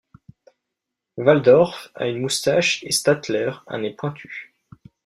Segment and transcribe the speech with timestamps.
[1.17, 4.51] Waldorf a une moustache et Statler un nez pointu.